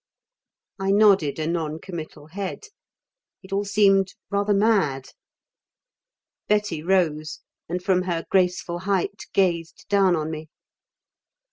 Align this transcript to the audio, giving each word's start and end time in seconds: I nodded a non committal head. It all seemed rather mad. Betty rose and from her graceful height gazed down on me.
I 0.79 0.89
nodded 0.89 1.37
a 1.37 1.45
non 1.45 1.77
committal 1.77 2.25
head. 2.25 2.65
It 3.43 3.53
all 3.53 3.65
seemed 3.65 4.15
rather 4.31 4.51
mad. 4.51 5.09
Betty 6.47 6.81
rose 6.81 7.41
and 7.69 7.83
from 7.83 8.01
her 8.01 8.25
graceful 8.31 8.79
height 8.79 9.27
gazed 9.31 9.85
down 9.89 10.15
on 10.15 10.31
me. 10.31 10.49